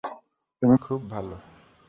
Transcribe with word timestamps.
তুমি 0.61 0.77
খুব 0.77 0.99
ভালো। 1.09 1.35